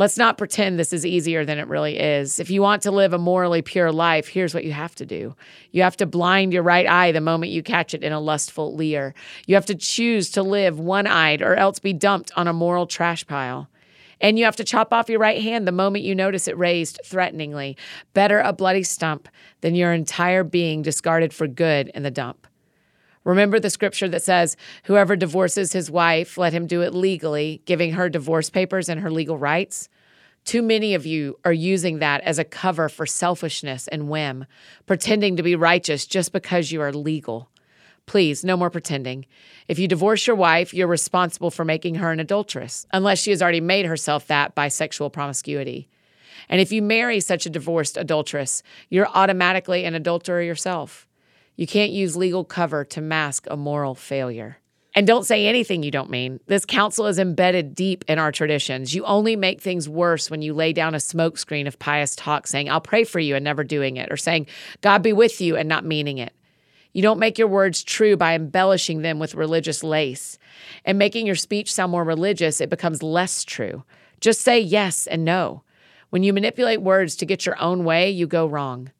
Let's 0.00 0.16
not 0.16 0.38
pretend 0.38 0.78
this 0.78 0.94
is 0.94 1.04
easier 1.04 1.44
than 1.44 1.58
it 1.58 1.68
really 1.68 1.98
is. 1.98 2.38
If 2.38 2.48
you 2.48 2.62
want 2.62 2.80
to 2.84 2.90
live 2.90 3.12
a 3.12 3.18
morally 3.18 3.60
pure 3.60 3.92
life, 3.92 4.28
here's 4.28 4.54
what 4.54 4.64
you 4.64 4.72
have 4.72 4.94
to 4.94 5.04
do 5.04 5.36
you 5.72 5.82
have 5.82 5.98
to 5.98 6.06
blind 6.06 6.54
your 6.54 6.62
right 6.62 6.86
eye 6.86 7.12
the 7.12 7.20
moment 7.20 7.52
you 7.52 7.62
catch 7.62 7.92
it 7.92 8.02
in 8.02 8.10
a 8.10 8.18
lustful 8.18 8.74
leer. 8.74 9.12
You 9.46 9.56
have 9.56 9.66
to 9.66 9.74
choose 9.74 10.30
to 10.30 10.42
live 10.42 10.80
one 10.80 11.06
eyed 11.06 11.42
or 11.42 11.54
else 11.54 11.80
be 11.80 11.92
dumped 11.92 12.32
on 12.34 12.48
a 12.48 12.54
moral 12.54 12.86
trash 12.86 13.26
pile. 13.26 13.68
And 14.22 14.38
you 14.38 14.46
have 14.46 14.56
to 14.56 14.64
chop 14.64 14.90
off 14.90 15.10
your 15.10 15.18
right 15.18 15.42
hand 15.42 15.68
the 15.68 15.72
moment 15.72 16.04
you 16.04 16.14
notice 16.14 16.48
it 16.48 16.56
raised 16.56 16.98
threateningly. 17.04 17.76
Better 18.14 18.40
a 18.40 18.54
bloody 18.54 18.84
stump 18.84 19.28
than 19.60 19.74
your 19.74 19.92
entire 19.92 20.44
being 20.44 20.80
discarded 20.80 21.34
for 21.34 21.46
good 21.46 21.90
in 21.94 22.04
the 22.04 22.10
dump. 22.10 22.46
Remember 23.30 23.60
the 23.60 23.70
scripture 23.70 24.08
that 24.08 24.24
says, 24.24 24.56
Whoever 24.84 25.14
divorces 25.14 25.72
his 25.72 25.88
wife, 25.88 26.36
let 26.36 26.52
him 26.52 26.66
do 26.66 26.82
it 26.82 26.92
legally, 26.92 27.62
giving 27.64 27.92
her 27.92 28.08
divorce 28.08 28.50
papers 28.50 28.88
and 28.88 29.00
her 29.00 29.10
legal 29.10 29.38
rights? 29.38 29.88
Too 30.44 30.62
many 30.62 30.94
of 30.94 31.06
you 31.06 31.38
are 31.44 31.52
using 31.52 32.00
that 32.00 32.22
as 32.22 32.40
a 32.40 32.44
cover 32.44 32.88
for 32.88 33.06
selfishness 33.06 33.86
and 33.86 34.08
whim, 34.08 34.46
pretending 34.84 35.36
to 35.36 35.44
be 35.44 35.54
righteous 35.54 36.06
just 36.06 36.32
because 36.32 36.72
you 36.72 36.80
are 36.80 36.92
legal. 36.92 37.50
Please, 38.04 38.42
no 38.42 38.56
more 38.56 38.68
pretending. 38.68 39.26
If 39.68 39.78
you 39.78 39.86
divorce 39.86 40.26
your 40.26 40.34
wife, 40.34 40.74
you're 40.74 40.88
responsible 40.88 41.52
for 41.52 41.64
making 41.64 41.94
her 41.96 42.10
an 42.10 42.18
adulteress, 42.18 42.84
unless 42.92 43.20
she 43.20 43.30
has 43.30 43.40
already 43.40 43.60
made 43.60 43.86
herself 43.86 44.26
that 44.26 44.56
by 44.56 44.66
sexual 44.66 45.08
promiscuity. 45.08 45.88
And 46.48 46.60
if 46.60 46.72
you 46.72 46.82
marry 46.82 47.20
such 47.20 47.46
a 47.46 47.50
divorced 47.50 47.96
adulteress, 47.96 48.64
you're 48.88 49.06
automatically 49.06 49.84
an 49.84 49.94
adulterer 49.94 50.42
yourself. 50.42 51.06
You 51.56 51.66
can't 51.66 51.92
use 51.92 52.16
legal 52.16 52.44
cover 52.44 52.84
to 52.86 53.00
mask 53.00 53.46
a 53.50 53.56
moral 53.56 53.94
failure. 53.94 54.58
And 54.94 55.06
don't 55.06 55.24
say 55.24 55.46
anything 55.46 55.82
you 55.82 55.90
don't 55.90 56.10
mean. 56.10 56.40
This 56.46 56.64
counsel 56.64 57.06
is 57.06 57.18
embedded 57.18 57.74
deep 57.74 58.04
in 58.08 58.18
our 58.18 58.32
traditions. 58.32 58.92
You 58.94 59.04
only 59.04 59.36
make 59.36 59.60
things 59.60 59.88
worse 59.88 60.30
when 60.30 60.42
you 60.42 60.52
lay 60.52 60.72
down 60.72 60.94
a 60.94 60.98
smokescreen 60.98 61.68
of 61.68 61.78
pious 61.78 62.16
talk 62.16 62.46
saying, 62.46 62.68
I'll 62.68 62.80
pray 62.80 63.04
for 63.04 63.20
you 63.20 63.36
and 63.36 63.44
never 63.44 63.62
doing 63.62 63.98
it, 63.98 64.10
or 64.10 64.16
saying, 64.16 64.46
God 64.80 65.02
be 65.02 65.12
with 65.12 65.40
you 65.40 65.56
and 65.56 65.68
not 65.68 65.84
meaning 65.84 66.18
it. 66.18 66.32
You 66.92 67.02
don't 67.02 67.20
make 67.20 67.38
your 67.38 67.46
words 67.46 67.84
true 67.84 68.16
by 68.16 68.34
embellishing 68.34 69.02
them 69.02 69.20
with 69.20 69.36
religious 69.36 69.84
lace. 69.84 70.38
And 70.84 70.98
making 70.98 71.24
your 71.24 71.36
speech 71.36 71.72
sound 71.72 71.92
more 71.92 72.02
religious, 72.02 72.60
it 72.60 72.68
becomes 72.68 73.00
less 73.00 73.44
true. 73.44 73.84
Just 74.20 74.40
say 74.40 74.58
yes 74.58 75.06
and 75.06 75.24
no. 75.24 75.62
When 76.10 76.24
you 76.24 76.32
manipulate 76.32 76.82
words 76.82 77.14
to 77.16 77.26
get 77.26 77.46
your 77.46 77.60
own 77.62 77.84
way, 77.84 78.10
you 78.10 78.26
go 78.26 78.46
wrong. 78.46 78.90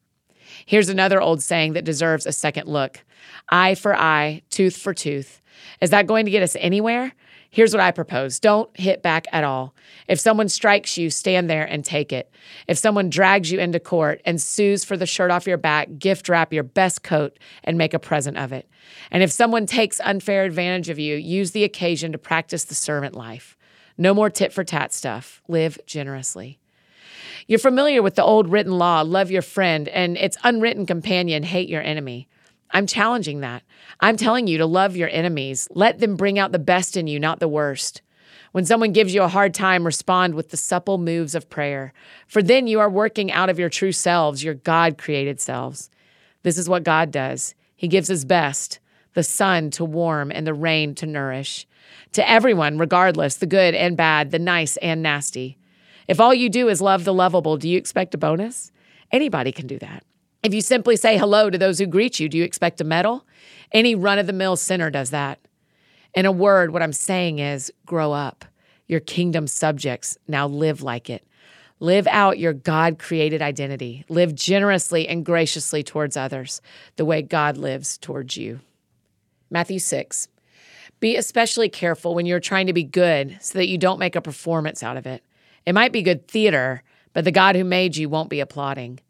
Here's 0.66 0.88
another 0.88 1.20
old 1.20 1.42
saying 1.42 1.72
that 1.74 1.84
deserves 1.84 2.26
a 2.26 2.32
second 2.32 2.68
look 2.68 3.04
eye 3.48 3.74
for 3.74 3.96
eye, 3.96 4.42
tooth 4.50 4.76
for 4.76 4.94
tooth. 4.94 5.40
Is 5.80 5.90
that 5.90 6.06
going 6.06 6.24
to 6.24 6.30
get 6.30 6.42
us 6.42 6.56
anywhere? 6.58 7.12
Here's 7.52 7.74
what 7.74 7.82
I 7.82 7.90
propose 7.90 8.38
don't 8.38 8.74
hit 8.78 9.02
back 9.02 9.26
at 9.32 9.42
all. 9.42 9.74
If 10.06 10.20
someone 10.20 10.48
strikes 10.48 10.96
you, 10.96 11.10
stand 11.10 11.50
there 11.50 11.64
and 11.64 11.84
take 11.84 12.12
it. 12.12 12.32
If 12.68 12.78
someone 12.78 13.10
drags 13.10 13.50
you 13.50 13.58
into 13.58 13.80
court 13.80 14.20
and 14.24 14.40
sues 14.40 14.84
for 14.84 14.96
the 14.96 15.06
shirt 15.06 15.32
off 15.32 15.48
your 15.48 15.56
back, 15.56 15.98
gift 15.98 16.28
wrap 16.28 16.52
your 16.52 16.62
best 16.62 17.02
coat 17.02 17.38
and 17.64 17.76
make 17.76 17.92
a 17.92 17.98
present 17.98 18.36
of 18.38 18.52
it. 18.52 18.68
And 19.10 19.24
if 19.24 19.32
someone 19.32 19.66
takes 19.66 20.00
unfair 20.00 20.44
advantage 20.44 20.88
of 20.88 21.00
you, 21.00 21.16
use 21.16 21.50
the 21.50 21.64
occasion 21.64 22.12
to 22.12 22.18
practice 22.18 22.64
the 22.64 22.74
servant 22.76 23.16
life. 23.16 23.56
No 23.98 24.14
more 24.14 24.30
tit 24.30 24.52
for 24.52 24.62
tat 24.62 24.92
stuff. 24.92 25.42
Live 25.48 25.78
generously. 25.86 26.60
You're 27.50 27.58
familiar 27.58 28.00
with 28.00 28.14
the 28.14 28.22
old 28.22 28.46
written 28.46 28.78
law 28.78 29.00
love 29.00 29.32
your 29.32 29.42
friend, 29.42 29.88
and 29.88 30.16
its 30.16 30.36
unwritten 30.44 30.86
companion 30.86 31.42
hate 31.42 31.68
your 31.68 31.82
enemy. 31.82 32.28
I'm 32.70 32.86
challenging 32.86 33.40
that. 33.40 33.64
I'm 33.98 34.16
telling 34.16 34.46
you 34.46 34.56
to 34.58 34.66
love 34.66 34.94
your 34.94 35.08
enemies. 35.08 35.66
Let 35.72 35.98
them 35.98 36.14
bring 36.14 36.38
out 36.38 36.52
the 36.52 36.60
best 36.60 36.96
in 36.96 37.08
you, 37.08 37.18
not 37.18 37.40
the 37.40 37.48
worst. 37.48 38.02
When 38.52 38.64
someone 38.64 38.92
gives 38.92 39.12
you 39.12 39.24
a 39.24 39.28
hard 39.28 39.52
time, 39.52 39.84
respond 39.84 40.36
with 40.36 40.50
the 40.50 40.56
supple 40.56 40.96
moves 40.96 41.34
of 41.34 41.50
prayer. 41.50 41.92
For 42.28 42.40
then 42.40 42.68
you 42.68 42.78
are 42.78 42.88
working 42.88 43.32
out 43.32 43.50
of 43.50 43.58
your 43.58 43.68
true 43.68 43.90
selves, 43.90 44.44
your 44.44 44.54
God 44.54 44.96
created 44.96 45.40
selves. 45.40 45.90
This 46.44 46.56
is 46.56 46.68
what 46.68 46.84
God 46.84 47.10
does 47.10 47.56
He 47.74 47.88
gives 47.88 48.06
His 48.06 48.24
best 48.24 48.78
the 49.14 49.24
sun 49.24 49.72
to 49.72 49.84
warm 49.84 50.30
and 50.30 50.46
the 50.46 50.54
rain 50.54 50.94
to 50.94 51.04
nourish. 51.04 51.66
To 52.12 52.30
everyone, 52.30 52.78
regardless, 52.78 53.38
the 53.38 53.46
good 53.46 53.74
and 53.74 53.96
bad, 53.96 54.30
the 54.30 54.38
nice 54.38 54.76
and 54.76 55.02
nasty. 55.02 55.58
If 56.10 56.18
all 56.18 56.34
you 56.34 56.50
do 56.50 56.68
is 56.68 56.80
love 56.80 57.04
the 57.04 57.14
lovable, 57.14 57.56
do 57.56 57.68
you 57.68 57.78
expect 57.78 58.16
a 58.16 58.18
bonus? 58.18 58.72
Anybody 59.12 59.52
can 59.52 59.68
do 59.68 59.78
that. 59.78 60.02
If 60.42 60.52
you 60.52 60.60
simply 60.60 60.96
say 60.96 61.16
hello 61.16 61.48
to 61.48 61.56
those 61.56 61.78
who 61.78 61.86
greet 61.86 62.18
you, 62.18 62.28
do 62.28 62.36
you 62.36 62.42
expect 62.42 62.80
a 62.80 62.84
medal? 62.84 63.24
Any 63.70 63.94
run 63.94 64.18
of 64.18 64.26
the 64.26 64.32
mill 64.32 64.56
sinner 64.56 64.90
does 64.90 65.10
that. 65.10 65.38
In 66.12 66.26
a 66.26 66.32
word, 66.32 66.72
what 66.72 66.82
I'm 66.82 66.92
saying 66.92 67.38
is 67.38 67.72
grow 67.86 68.10
up. 68.10 68.44
Your 68.88 68.98
kingdom 68.98 69.46
subjects 69.46 70.18
now 70.26 70.48
live 70.48 70.82
like 70.82 71.08
it. 71.08 71.24
Live 71.78 72.08
out 72.08 72.40
your 72.40 72.54
God 72.54 72.98
created 72.98 73.40
identity. 73.40 74.04
Live 74.08 74.34
generously 74.34 75.06
and 75.06 75.24
graciously 75.24 75.84
towards 75.84 76.16
others, 76.16 76.60
the 76.96 77.04
way 77.04 77.22
God 77.22 77.56
lives 77.56 77.96
towards 77.96 78.36
you. 78.36 78.58
Matthew 79.48 79.78
6. 79.78 80.26
Be 80.98 81.14
especially 81.14 81.68
careful 81.68 82.16
when 82.16 82.26
you're 82.26 82.40
trying 82.40 82.66
to 82.66 82.72
be 82.72 82.82
good 82.82 83.38
so 83.40 83.60
that 83.60 83.68
you 83.68 83.78
don't 83.78 84.00
make 84.00 84.16
a 84.16 84.20
performance 84.20 84.82
out 84.82 84.96
of 84.96 85.06
it. 85.06 85.22
It 85.66 85.74
might 85.74 85.92
be 85.92 86.02
good 86.02 86.26
theater, 86.28 86.82
but 87.12 87.24
the 87.24 87.32
God 87.32 87.56
who 87.56 87.64
made 87.64 87.96
you 87.96 88.08
won't 88.08 88.30
be 88.30 88.40
applauding. 88.40 89.00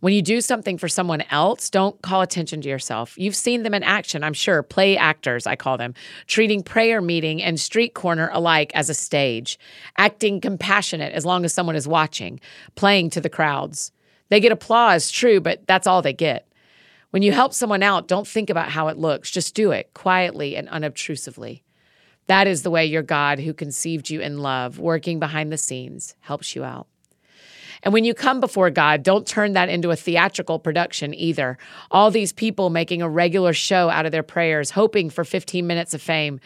When 0.00 0.12
you 0.12 0.20
do 0.20 0.42
something 0.42 0.76
for 0.76 0.88
someone 0.88 1.22
else, 1.30 1.70
don't 1.70 2.00
call 2.02 2.20
attention 2.20 2.60
to 2.60 2.68
yourself. 2.68 3.16
You've 3.16 3.34
seen 3.34 3.62
them 3.62 3.72
in 3.72 3.82
action, 3.82 4.22
I'm 4.22 4.34
sure, 4.34 4.62
play 4.62 4.96
actors, 4.96 5.46
I 5.46 5.56
call 5.56 5.78
them, 5.78 5.94
treating 6.26 6.62
prayer 6.62 7.00
meeting 7.00 7.42
and 7.42 7.58
street 7.58 7.94
corner 7.94 8.28
alike 8.32 8.70
as 8.74 8.90
a 8.90 8.94
stage, 8.94 9.58
acting 9.96 10.40
compassionate 10.40 11.14
as 11.14 11.24
long 11.24 11.46
as 11.46 11.54
someone 11.54 11.76
is 11.76 11.88
watching, 11.88 12.40
playing 12.74 13.10
to 13.10 13.22
the 13.22 13.30
crowds. 13.30 13.90
They 14.28 14.38
get 14.38 14.52
applause, 14.52 15.10
true, 15.10 15.40
but 15.40 15.66
that's 15.66 15.86
all 15.86 16.02
they 16.02 16.12
get. 16.12 16.46
When 17.10 17.22
you 17.22 17.32
help 17.32 17.54
someone 17.54 17.82
out, 17.82 18.06
don't 18.06 18.28
think 18.28 18.50
about 18.50 18.68
how 18.68 18.88
it 18.88 18.98
looks. 18.98 19.30
Just 19.30 19.54
do 19.54 19.70
it 19.70 19.94
quietly 19.94 20.56
and 20.56 20.68
unobtrusively. 20.68 21.62
That 22.26 22.46
is 22.46 22.62
the 22.62 22.70
way 22.70 22.86
your 22.86 23.02
God, 23.02 23.38
who 23.38 23.54
conceived 23.54 24.10
you 24.10 24.20
in 24.20 24.38
love, 24.38 24.78
working 24.78 25.20
behind 25.20 25.52
the 25.52 25.58
scenes, 25.58 26.16
helps 26.20 26.56
you 26.56 26.64
out. 26.64 26.88
And 27.82 27.92
when 27.92 28.04
you 28.04 28.14
come 28.14 28.40
before 28.40 28.70
God, 28.70 29.02
don't 29.02 29.26
turn 29.26 29.52
that 29.52 29.68
into 29.68 29.90
a 29.90 29.96
theatrical 29.96 30.58
production 30.58 31.14
either. 31.14 31.58
All 31.90 32.10
these 32.10 32.32
people 32.32 32.70
making 32.70 33.02
a 33.02 33.08
regular 33.08 33.52
show 33.52 33.90
out 33.90 34.06
of 34.06 34.12
their 34.12 34.22
prayers, 34.22 34.70
hoping 34.70 35.10
for 35.10 35.24
15 35.24 35.66
minutes 35.66 35.94
of 35.94 36.02
fame. 36.02 36.40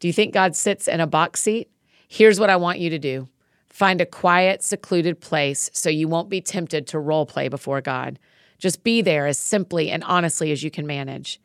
Do 0.00 0.06
you 0.06 0.12
think 0.12 0.32
God 0.32 0.56
sits 0.56 0.88
in 0.88 1.00
a 1.00 1.06
box 1.06 1.42
seat? 1.42 1.70
Here's 2.08 2.40
what 2.40 2.50
I 2.50 2.56
want 2.56 2.78
you 2.78 2.90
to 2.90 2.98
do 2.98 3.28
find 3.68 4.00
a 4.00 4.06
quiet, 4.06 4.62
secluded 4.62 5.20
place 5.20 5.68
so 5.74 5.90
you 5.90 6.08
won't 6.08 6.30
be 6.30 6.40
tempted 6.40 6.86
to 6.86 6.98
role 6.98 7.26
play 7.26 7.46
before 7.48 7.82
God. 7.82 8.18
Just 8.58 8.82
be 8.82 9.02
there 9.02 9.26
as 9.26 9.38
simply 9.38 9.90
and 9.90 10.02
honestly 10.04 10.50
as 10.50 10.62
you 10.62 10.70
can 10.70 10.86
manage. 10.86 11.38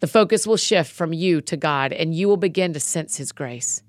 The 0.00 0.06
focus 0.06 0.46
will 0.46 0.56
shift 0.56 0.90
from 0.90 1.12
you 1.12 1.40
to 1.42 1.56
God, 1.56 1.92
and 1.92 2.14
you 2.14 2.26
will 2.26 2.38
begin 2.38 2.72
to 2.72 2.80
sense 2.80 3.18
His 3.18 3.32
grace. 3.32 3.82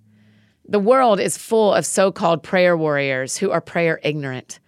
The 0.67 0.79
world 0.79 1.19
is 1.19 1.37
full 1.37 1.73
of 1.73 1.85
so 1.85 2.11
called 2.11 2.43
prayer 2.43 2.77
warriors 2.77 3.37
who 3.37 3.51
are 3.51 3.61
prayer 3.61 3.99
ignorant. 4.03 4.59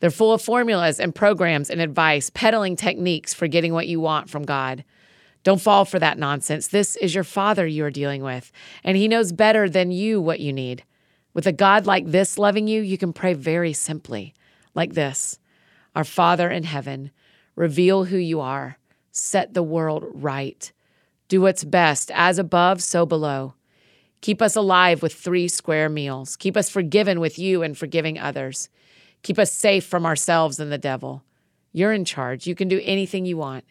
They're 0.00 0.10
full 0.10 0.32
of 0.32 0.42
formulas 0.42 0.98
and 0.98 1.14
programs 1.14 1.70
and 1.70 1.80
advice, 1.80 2.30
peddling 2.30 2.76
techniques 2.76 3.34
for 3.34 3.46
getting 3.46 3.72
what 3.72 3.86
you 3.86 4.00
want 4.00 4.30
from 4.30 4.44
God. 4.44 4.84
Don't 5.44 5.60
fall 5.60 5.84
for 5.84 5.98
that 5.98 6.18
nonsense. 6.18 6.68
This 6.68 6.96
is 6.96 7.14
your 7.14 7.24
Father 7.24 7.66
you 7.66 7.84
are 7.84 7.90
dealing 7.90 8.22
with, 8.22 8.52
and 8.84 8.96
He 8.96 9.08
knows 9.08 9.32
better 9.32 9.68
than 9.68 9.90
you 9.90 10.20
what 10.20 10.40
you 10.40 10.52
need. 10.52 10.84
With 11.34 11.46
a 11.46 11.52
God 11.52 11.86
like 11.86 12.06
this 12.06 12.38
loving 12.38 12.68
you, 12.68 12.80
you 12.80 12.98
can 12.98 13.12
pray 13.12 13.34
very 13.34 13.72
simply, 13.72 14.34
like 14.74 14.94
this 14.94 15.38
Our 15.96 16.04
Father 16.04 16.48
in 16.48 16.62
heaven, 16.62 17.10
reveal 17.56 18.04
who 18.04 18.18
you 18.18 18.40
are, 18.40 18.78
set 19.10 19.54
the 19.54 19.62
world 19.64 20.04
right. 20.12 20.72
Do 21.32 21.40
what's 21.40 21.64
best, 21.64 22.10
as 22.14 22.38
above, 22.38 22.82
so 22.82 23.06
below. 23.06 23.54
Keep 24.20 24.42
us 24.42 24.54
alive 24.54 25.00
with 25.00 25.14
three 25.14 25.48
square 25.48 25.88
meals. 25.88 26.36
Keep 26.36 26.58
us 26.58 26.68
forgiven 26.68 27.20
with 27.20 27.38
you 27.38 27.62
and 27.62 27.74
forgiving 27.74 28.18
others. 28.18 28.68
Keep 29.22 29.38
us 29.38 29.50
safe 29.50 29.86
from 29.86 30.04
ourselves 30.04 30.60
and 30.60 30.70
the 30.70 30.76
devil. 30.76 31.24
You're 31.72 31.94
in 31.94 32.04
charge. 32.04 32.46
You 32.46 32.54
can 32.54 32.68
do 32.68 32.82
anything 32.84 33.24
you 33.24 33.38
want. 33.38 33.64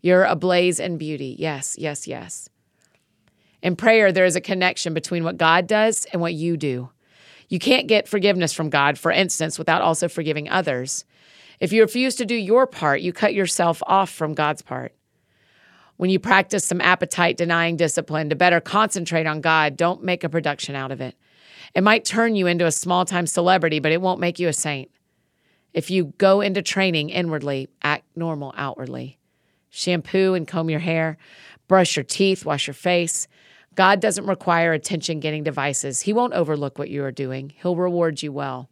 You're 0.00 0.24
ablaze 0.24 0.80
in 0.80 0.98
beauty. 0.98 1.36
Yes, 1.38 1.76
yes, 1.78 2.08
yes. 2.08 2.48
In 3.62 3.76
prayer, 3.76 4.10
there 4.10 4.24
is 4.24 4.34
a 4.34 4.40
connection 4.40 4.92
between 4.92 5.22
what 5.22 5.38
God 5.38 5.68
does 5.68 6.06
and 6.06 6.20
what 6.20 6.34
you 6.34 6.56
do. 6.56 6.90
You 7.48 7.60
can't 7.60 7.86
get 7.86 8.08
forgiveness 8.08 8.52
from 8.52 8.70
God, 8.70 8.98
for 8.98 9.12
instance, 9.12 9.56
without 9.56 9.82
also 9.82 10.08
forgiving 10.08 10.48
others. 10.48 11.04
If 11.60 11.72
you 11.72 11.82
refuse 11.82 12.16
to 12.16 12.26
do 12.26 12.34
your 12.34 12.66
part, 12.66 13.02
you 13.02 13.12
cut 13.12 13.34
yourself 13.34 13.84
off 13.86 14.10
from 14.10 14.34
God's 14.34 14.62
part. 14.62 14.96
When 15.96 16.10
you 16.10 16.18
practice 16.18 16.64
some 16.64 16.80
appetite 16.80 17.36
denying 17.36 17.76
discipline 17.76 18.30
to 18.30 18.36
better 18.36 18.60
concentrate 18.60 19.26
on 19.26 19.40
God, 19.40 19.76
don't 19.76 20.02
make 20.02 20.24
a 20.24 20.28
production 20.28 20.74
out 20.74 20.90
of 20.90 21.00
it. 21.00 21.16
It 21.74 21.82
might 21.82 22.04
turn 22.04 22.34
you 22.34 22.46
into 22.46 22.66
a 22.66 22.72
small 22.72 23.04
time 23.04 23.26
celebrity, 23.26 23.78
but 23.78 23.92
it 23.92 24.00
won't 24.00 24.20
make 24.20 24.38
you 24.38 24.48
a 24.48 24.52
saint. 24.52 24.90
If 25.72 25.90
you 25.90 26.14
go 26.18 26.40
into 26.40 26.62
training 26.62 27.10
inwardly, 27.10 27.68
act 27.82 28.04
normal 28.16 28.54
outwardly. 28.56 29.18
Shampoo 29.70 30.34
and 30.34 30.46
comb 30.46 30.70
your 30.70 30.80
hair, 30.80 31.16
brush 31.66 31.96
your 31.96 32.04
teeth, 32.04 32.44
wash 32.44 32.68
your 32.68 32.74
face. 32.74 33.26
God 33.74 34.00
doesn't 34.00 34.26
require 34.26 34.72
attention 34.72 35.18
getting 35.18 35.42
devices. 35.42 36.02
He 36.02 36.12
won't 36.12 36.32
overlook 36.32 36.78
what 36.78 36.90
you 36.90 37.04
are 37.04 37.10
doing, 37.10 37.52
He'll 37.60 37.76
reward 37.76 38.22
you 38.22 38.32
well. 38.32 38.68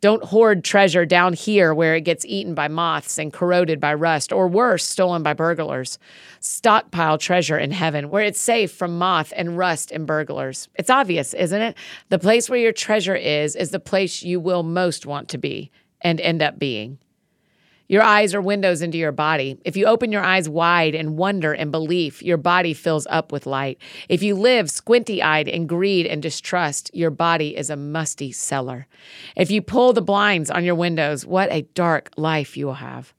Don't 0.00 0.24
hoard 0.24 0.62
treasure 0.62 1.06
down 1.06 1.32
here 1.32 1.72
where 1.72 1.94
it 1.94 2.02
gets 2.02 2.24
eaten 2.26 2.54
by 2.54 2.68
moths 2.68 3.18
and 3.18 3.32
corroded 3.32 3.80
by 3.80 3.94
rust, 3.94 4.32
or 4.32 4.46
worse, 4.46 4.84
stolen 4.84 5.22
by 5.22 5.32
burglars. 5.32 5.98
Stockpile 6.40 7.18
treasure 7.18 7.58
in 7.58 7.70
heaven 7.70 8.10
where 8.10 8.24
it's 8.24 8.40
safe 8.40 8.72
from 8.72 8.98
moth 8.98 9.32
and 9.36 9.56
rust 9.56 9.90
and 9.90 10.06
burglars. 10.06 10.68
It's 10.74 10.90
obvious, 10.90 11.32
isn't 11.34 11.62
it? 11.62 11.76
The 12.10 12.18
place 12.18 12.50
where 12.50 12.58
your 12.58 12.72
treasure 12.72 13.16
is, 13.16 13.56
is 13.56 13.70
the 13.70 13.80
place 13.80 14.22
you 14.22 14.38
will 14.38 14.62
most 14.62 15.06
want 15.06 15.28
to 15.30 15.38
be 15.38 15.70
and 16.02 16.20
end 16.20 16.42
up 16.42 16.58
being. 16.58 16.98
Your 17.88 18.02
eyes 18.02 18.34
are 18.34 18.40
windows 18.40 18.82
into 18.82 18.98
your 18.98 19.12
body. 19.12 19.58
If 19.64 19.76
you 19.76 19.86
open 19.86 20.10
your 20.10 20.24
eyes 20.24 20.48
wide 20.48 20.94
in 20.94 21.16
wonder 21.16 21.52
and 21.52 21.70
belief, 21.70 22.22
your 22.22 22.36
body 22.36 22.74
fills 22.74 23.06
up 23.08 23.30
with 23.30 23.46
light. 23.46 23.78
If 24.08 24.22
you 24.22 24.34
live 24.34 24.70
squinty 24.70 25.22
eyed 25.22 25.46
in 25.46 25.66
greed 25.66 26.06
and 26.06 26.20
distrust, 26.20 26.90
your 26.92 27.10
body 27.10 27.56
is 27.56 27.70
a 27.70 27.76
musty 27.76 28.32
cellar. 28.32 28.88
If 29.36 29.50
you 29.50 29.62
pull 29.62 29.92
the 29.92 30.02
blinds 30.02 30.50
on 30.50 30.64
your 30.64 30.74
windows, 30.74 31.24
what 31.24 31.52
a 31.52 31.62
dark 31.74 32.10
life 32.16 32.56
you 32.56 32.66
will 32.66 32.74
have. 32.74 33.14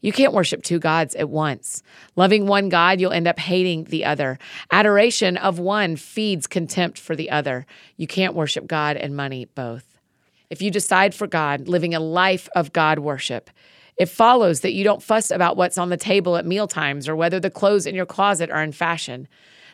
You 0.00 0.12
can't 0.12 0.32
worship 0.32 0.62
two 0.62 0.80
gods 0.80 1.14
at 1.14 1.30
once. 1.30 1.82
Loving 2.16 2.46
one 2.46 2.68
God, 2.68 3.00
you'll 3.00 3.12
end 3.12 3.28
up 3.28 3.38
hating 3.38 3.84
the 3.84 4.04
other. 4.04 4.38
Adoration 4.70 5.36
of 5.36 5.60
one 5.60 5.94
feeds 5.94 6.48
contempt 6.48 6.98
for 6.98 7.14
the 7.14 7.30
other. 7.30 7.66
You 7.96 8.08
can't 8.08 8.34
worship 8.34 8.66
God 8.66 8.96
and 8.96 9.16
money 9.16 9.44
both. 9.44 9.92
If 10.50 10.60
you 10.60 10.70
decide 10.70 11.14
for 11.14 11.26
God, 11.26 11.68
living 11.68 11.94
a 11.94 12.00
life 12.00 12.48
of 12.54 12.72
God 12.72 12.98
worship, 12.98 13.48
it 13.96 14.06
follows 14.06 14.60
that 14.60 14.72
you 14.72 14.84
don't 14.84 15.02
fuss 15.02 15.30
about 15.30 15.56
what's 15.56 15.78
on 15.78 15.90
the 15.90 15.96
table 15.96 16.36
at 16.36 16.46
mealtimes 16.46 17.08
or 17.08 17.16
whether 17.16 17.38
the 17.38 17.50
clothes 17.50 17.86
in 17.86 17.94
your 17.94 18.06
closet 18.06 18.50
are 18.50 18.62
in 18.62 18.72
fashion. 18.72 19.28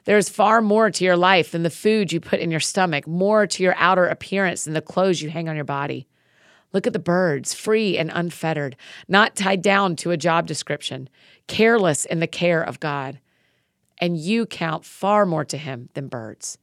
There 0.05 0.19
is 0.19 0.29
far 0.29 0.61
more 0.61 0.91
to 0.91 1.05
your 1.05 1.17
life 1.17 1.53
than 1.53 1.63
the 1.63 1.71
food 1.71 2.13
you 2.13 2.21
put 2.21 2.41
in 2.41 2.51
your 2.51 2.61
stomach, 2.61 3.07
more 3.07 3.47
to 3.47 3.63
your 3.63 3.75
outer 3.77 4.07
appearance 4.07 4.65
than 4.65 4.75
the 4.75 4.81
clothes 4.81 5.23
you 5.23 5.31
hang 5.31 5.49
on 5.49 5.57
your 5.57 5.65
body. 5.65 6.09
Look 6.73 6.87
at 6.87 6.93
the 6.93 6.99
birds, 6.99 7.55
free 7.55 7.97
and 7.97 8.11
unfettered, 8.13 8.77
not 9.07 9.37
tied 9.37 9.63
down 9.63 9.97
to 9.97 10.11
a 10.11 10.17
job 10.17 10.47
description, 10.47 11.09
careless 11.47 12.05
in 12.05 12.21
the 12.21 12.27
care 12.27 12.63
of 12.63 12.81
God. 12.81 13.21
And 14.01 14.17
you 14.17 14.47
count 14.47 14.85
far 14.85 15.25
more 15.25 15.45
to 15.47 15.57
Him 15.57 15.89
than 15.95 16.09
birds. 16.09 16.59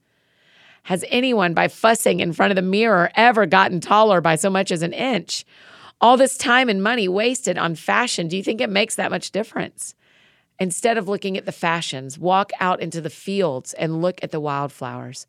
Has 0.84 1.04
anyone, 1.10 1.56
by 1.56 1.68
fussing 1.68 2.20
in 2.20 2.34
front 2.34 2.52
of 2.52 2.56
the 2.56 2.62
mirror, 2.62 3.10
ever 3.16 3.48
gotten 3.48 3.80
taller 3.82 4.22
by 4.22 4.36
so 4.36 4.52
much 4.52 4.72
as 4.72 4.84
an 4.84 4.94
inch? 4.94 5.44
All 6.02 6.18
this 6.18 6.38
time 6.38 6.70
and 6.70 6.84
money 6.84 7.08
wasted 7.08 7.58
on 7.58 7.76
fashion, 7.76 8.28
do 8.28 8.36
you 8.36 8.44
think 8.44 8.62
it 8.62 8.70
makes 8.70 8.96
that 8.96 9.12
much 9.12 9.32
difference? 9.32 9.96
Instead 10.60 10.98
of 10.98 11.08
looking 11.08 11.38
at 11.38 11.46
the 11.46 11.52
fashions, 11.52 12.18
walk 12.18 12.52
out 12.60 12.80
into 12.80 13.02
the 13.02 13.10
fields 13.10 13.74
and 13.74 14.02
look 14.02 14.20
at 14.24 14.32
the 14.32 14.40
wildflowers. 14.40 15.28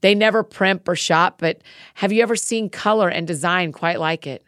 They 0.00 0.14
never 0.14 0.42
primp 0.42 0.88
or 0.88 0.96
shop, 0.96 1.38
but 1.38 1.62
have 1.94 2.12
you 2.12 2.22
ever 2.22 2.36
seen 2.36 2.68
color 2.68 3.08
and 3.08 3.26
design 3.26 3.72
quite 3.72 4.00
like 4.00 4.26
it? 4.26 4.44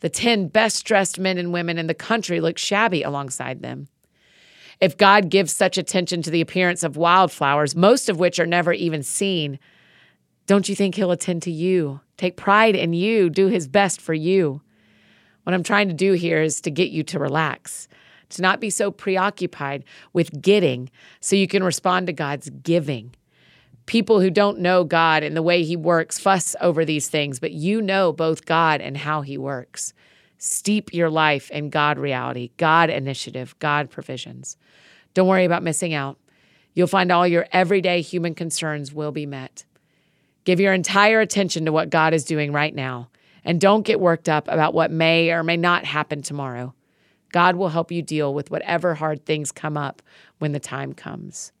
The 0.00 0.08
10 0.08 0.48
best 0.48 0.84
dressed 0.84 1.18
men 1.18 1.38
and 1.38 1.52
women 1.52 1.78
in 1.78 1.86
the 1.86 1.94
country 1.94 2.40
look 2.40 2.58
shabby 2.58 3.02
alongside 3.02 3.62
them. 3.62 3.88
If 4.80 4.96
God 4.96 5.28
gives 5.28 5.54
such 5.54 5.76
attention 5.76 6.22
to 6.22 6.30
the 6.30 6.40
appearance 6.40 6.82
of 6.82 6.96
wildflowers, 6.96 7.76
most 7.76 8.08
of 8.08 8.18
which 8.18 8.40
are 8.40 8.46
never 8.46 8.72
even 8.72 9.02
seen, 9.02 9.58
don't 10.46 10.68
you 10.68 10.74
think 10.74 10.94
He'll 10.94 11.10
attend 11.10 11.42
to 11.42 11.52
you? 11.52 12.00
Take 12.16 12.36
pride 12.36 12.74
in 12.74 12.92
you, 12.92 13.28
do 13.28 13.48
His 13.48 13.68
best 13.68 14.00
for 14.00 14.14
you. 14.14 14.62
What 15.44 15.54
I'm 15.54 15.62
trying 15.62 15.88
to 15.88 15.94
do 15.94 16.12
here 16.12 16.42
is 16.42 16.60
to 16.62 16.70
get 16.70 16.90
you 16.90 17.02
to 17.04 17.18
relax, 17.18 17.88
to 18.30 18.42
not 18.42 18.60
be 18.60 18.70
so 18.70 18.90
preoccupied 18.90 19.84
with 20.12 20.40
getting 20.40 20.90
so 21.20 21.36
you 21.36 21.48
can 21.48 21.64
respond 21.64 22.06
to 22.06 22.12
God's 22.12 22.50
giving. 22.50 23.14
People 23.86 24.20
who 24.20 24.30
don't 24.30 24.60
know 24.60 24.84
God 24.84 25.22
and 25.22 25.36
the 25.36 25.42
way 25.42 25.64
He 25.64 25.76
works 25.76 26.18
fuss 26.18 26.54
over 26.60 26.84
these 26.84 27.08
things, 27.08 27.40
but 27.40 27.52
you 27.52 27.82
know 27.82 28.12
both 28.12 28.46
God 28.46 28.80
and 28.80 28.96
how 28.96 29.22
He 29.22 29.36
works. 29.36 29.92
Steep 30.38 30.94
your 30.94 31.10
life 31.10 31.50
in 31.50 31.68
God 31.68 31.98
reality, 31.98 32.50
God 32.56 32.88
initiative, 32.88 33.54
God 33.58 33.90
provisions. 33.90 34.56
Don't 35.12 35.28
worry 35.28 35.44
about 35.44 35.62
missing 35.62 35.92
out. 35.92 36.18
You'll 36.72 36.86
find 36.86 37.10
all 37.10 37.26
your 37.26 37.46
everyday 37.52 38.00
human 38.00 38.34
concerns 38.34 38.94
will 38.94 39.12
be 39.12 39.26
met. 39.26 39.64
Give 40.44 40.60
your 40.60 40.72
entire 40.72 41.20
attention 41.20 41.66
to 41.66 41.72
what 41.72 41.90
God 41.90 42.14
is 42.14 42.24
doing 42.24 42.52
right 42.52 42.74
now, 42.74 43.09
and 43.44 43.60
don't 43.60 43.86
get 43.86 44.00
worked 44.00 44.28
up 44.28 44.48
about 44.48 44.74
what 44.74 44.90
may 44.90 45.30
or 45.30 45.42
may 45.42 45.56
not 45.56 45.84
happen 45.84 46.22
tomorrow. 46.22 46.74
God 47.32 47.56
will 47.56 47.68
help 47.68 47.92
you 47.92 48.02
deal 48.02 48.34
with 48.34 48.50
whatever 48.50 48.94
hard 48.94 49.24
things 49.24 49.52
come 49.52 49.76
up 49.76 50.02
when 50.38 50.52
the 50.52 50.60
time 50.60 50.92
comes. 50.92 51.52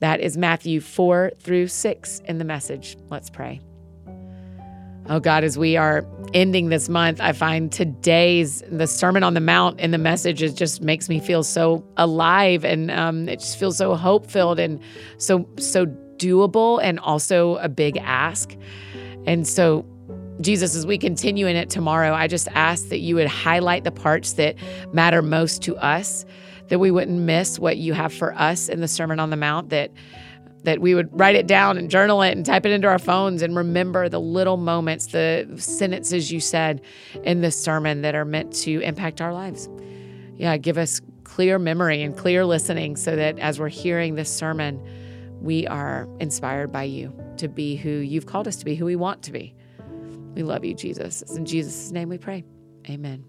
That 0.00 0.20
is 0.20 0.36
Matthew 0.36 0.80
4 0.80 1.32
through 1.40 1.68
6 1.68 2.20
in 2.26 2.38
the 2.38 2.44
message. 2.44 2.96
Let's 3.08 3.30
pray. 3.30 3.60
Oh 5.08 5.20
God, 5.20 5.44
as 5.44 5.56
we 5.56 5.76
are 5.76 6.04
ending 6.34 6.68
this 6.68 6.88
month, 6.88 7.20
I 7.20 7.32
find 7.32 7.70
today's 7.70 8.62
the 8.68 8.88
Sermon 8.88 9.22
on 9.22 9.34
the 9.34 9.40
Mount 9.40 9.78
in 9.78 9.92
the 9.92 9.98
message 9.98 10.42
it 10.42 10.56
just 10.56 10.82
makes 10.82 11.08
me 11.08 11.20
feel 11.20 11.44
so 11.44 11.84
alive, 11.96 12.64
and 12.64 12.90
um, 12.90 13.28
it 13.28 13.38
just 13.38 13.56
feels 13.56 13.76
so 13.76 13.94
hope 13.94 14.28
filled 14.28 14.58
and 14.58 14.80
so 15.18 15.48
so 15.58 15.86
doable, 16.16 16.80
and 16.82 16.98
also 16.98 17.54
a 17.56 17.68
big 17.68 17.96
ask. 17.98 18.56
And 19.26 19.46
so, 19.46 19.86
Jesus, 20.40 20.76
as 20.76 20.86
we 20.86 20.98
continue 20.98 21.46
in 21.46 21.56
it 21.56 21.70
tomorrow, 21.70 22.12
I 22.12 22.26
just 22.26 22.48
ask 22.48 22.88
that 22.88 22.98
you 22.98 23.14
would 23.14 23.26
highlight 23.26 23.84
the 23.84 23.90
parts 23.90 24.34
that 24.34 24.56
matter 24.92 25.22
most 25.22 25.62
to 25.62 25.76
us, 25.76 26.26
that 26.68 26.78
we 26.78 26.90
wouldn't 26.90 27.20
miss 27.20 27.58
what 27.58 27.78
you 27.78 27.94
have 27.94 28.12
for 28.12 28.34
us 28.34 28.68
in 28.68 28.80
the 28.80 28.88
Sermon 28.88 29.18
on 29.18 29.30
the 29.30 29.36
Mount, 29.36 29.70
that 29.70 29.90
that 30.66 30.80
we 30.80 30.96
would 30.96 31.08
write 31.18 31.36
it 31.36 31.46
down 31.46 31.78
and 31.78 31.88
journal 31.88 32.22
it 32.22 32.32
and 32.32 32.44
type 32.44 32.66
it 32.66 32.72
into 32.72 32.88
our 32.88 32.98
phones 32.98 33.40
and 33.40 33.54
remember 33.54 34.08
the 34.08 34.18
little 34.18 34.56
moments, 34.56 35.06
the 35.06 35.48
sentences 35.58 36.32
you 36.32 36.40
said 36.40 36.80
in 37.22 37.40
this 37.40 37.56
sermon 37.56 38.02
that 38.02 38.16
are 38.16 38.24
meant 38.24 38.52
to 38.52 38.80
impact 38.80 39.20
our 39.20 39.32
lives. 39.32 39.68
Yeah, 40.34 40.56
give 40.56 40.76
us 40.76 41.00
clear 41.22 41.60
memory 41.60 42.02
and 42.02 42.16
clear 42.16 42.44
listening 42.44 42.96
so 42.96 43.14
that 43.14 43.38
as 43.38 43.60
we're 43.60 43.68
hearing 43.68 44.16
this 44.16 44.28
sermon, 44.28 44.84
we 45.40 45.68
are 45.68 46.08
inspired 46.18 46.72
by 46.72 46.82
you 46.82 47.14
to 47.36 47.46
be 47.46 47.76
who 47.76 47.90
you've 47.90 48.26
called 48.26 48.48
us 48.48 48.56
to 48.56 48.64
be, 48.64 48.74
who 48.74 48.86
we 48.86 48.96
want 48.96 49.22
to 49.22 49.30
be. 49.30 49.54
We 50.36 50.42
love 50.42 50.64
you, 50.64 50.74
Jesus. 50.74 51.22
It's 51.22 51.34
in 51.34 51.46
Jesus' 51.46 51.90
name 51.90 52.10
we 52.10 52.18
pray. 52.18 52.44
Amen. 52.90 53.24